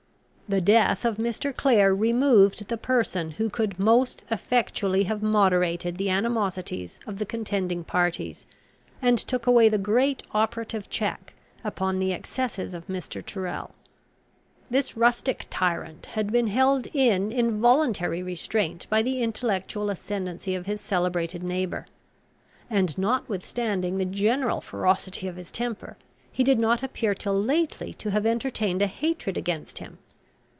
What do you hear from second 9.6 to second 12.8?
the great operative check upon the excesses